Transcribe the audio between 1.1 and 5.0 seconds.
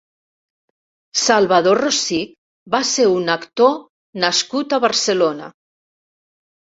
Salvador Rosich va ser un actor nascut a